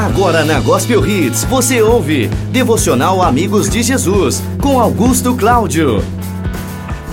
[0.00, 6.02] Agora na Gospel Hits você ouve Devocional Amigos de Jesus com Augusto Cláudio.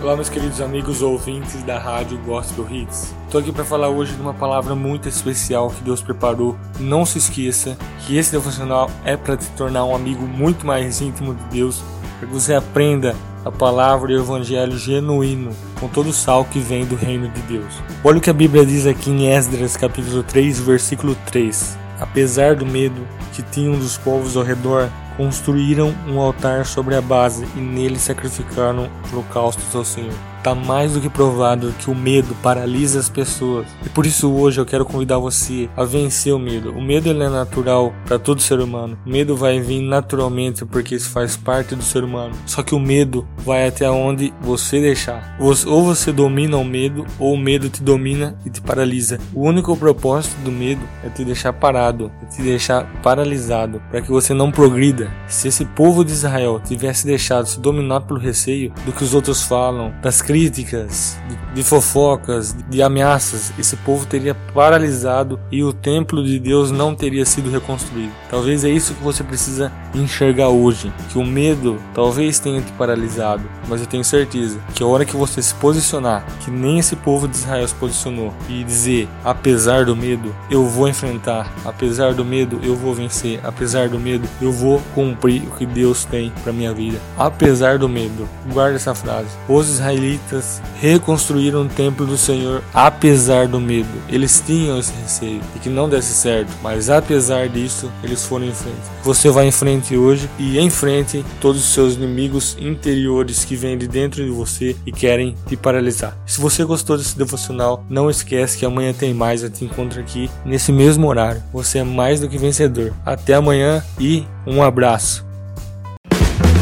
[0.00, 3.12] Olá, meus queridos amigos ouvintes da rádio Gospel Hits.
[3.24, 6.56] Estou aqui para falar hoje de uma palavra muito especial que Deus preparou.
[6.78, 11.34] Não se esqueça que esse devocional é para te tornar um amigo muito mais íntimo
[11.34, 11.82] de Deus,
[12.20, 15.50] para que você aprenda a palavra e o evangelho genuíno,
[15.80, 17.74] com todo o sal que vem do reino de Deus.
[18.04, 21.87] Olha o que a Bíblia diz aqui em Esdras, capítulo 3, versículo 3.
[22.00, 27.46] Apesar do medo que tinham dos povos ao redor, construíram um altar sobre a base
[27.56, 30.14] e nele sacrificaram holocaustos ao Senhor.
[30.38, 33.66] Está mais do que provado que o medo paralisa as pessoas.
[33.84, 36.70] E por isso hoje eu quero convidar você a vencer o medo.
[36.70, 38.96] O medo ele é natural para todo ser humano.
[39.04, 42.34] O medo vai vir naturalmente porque isso faz parte do ser humano.
[42.46, 45.36] Só que o medo vai até onde você deixar.
[45.40, 49.18] Ou você domina o medo ou o medo te domina e te paralisa.
[49.34, 54.10] O único propósito do medo é te deixar parado, é te deixar paralisado para que
[54.10, 55.10] você não progrida.
[55.26, 59.42] Se esse povo de Israel tivesse deixado se dominar pelo receio do que os outros
[59.42, 61.16] falam, das críticas,
[61.54, 67.24] de fofocas, de ameaças, esse povo teria paralisado e o templo de Deus não teria
[67.24, 68.12] sido reconstruído.
[68.28, 73.48] Talvez é isso que você precisa enxergar hoje, que o medo talvez tenha te paralisado,
[73.66, 77.26] mas eu tenho certeza que a hora que você se posicionar, que nem esse povo
[77.26, 82.60] de Israel se posicionou e dizer, apesar do medo, eu vou enfrentar, apesar do medo,
[82.62, 86.74] eu vou vencer, apesar do medo, eu vou cumprir o que Deus tem para minha
[86.74, 86.98] vida.
[87.16, 89.30] Apesar do medo, guarde essa frase.
[89.48, 93.88] Os israelitas israelitas reconstruíram o templo do Senhor apesar do medo.
[94.08, 98.52] Eles tinham esse receio de que não desse certo, mas apesar disso, eles foram em
[98.52, 98.76] frente.
[99.02, 103.78] Você vai em frente hoje e em frente todos os seus inimigos interiores que vêm
[103.78, 106.16] de dentro de você e querem te paralisar.
[106.26, 109.42] Se você gostou desse devocional, não esquece que amanhã tem mais.
[109.42, 111.42] Eu te encontro aqui nesse mesmo horário.
[111.52, 112.92] Você é mais do que vencedor.
[113.04, 115.26] Até amanhã e um abraço.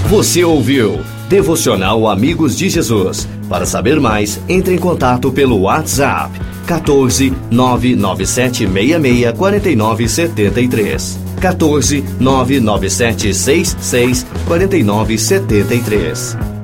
[0.09, 3.29] Você ouviu Devocional Amigos de Jesus.
[3.49, 6.31] Para saber mais, entre em contato pelo WhatsApp
[6.67, 11.19] 14 997 66 49 73.
[11.41, 16.56] 14 997 66 49 73.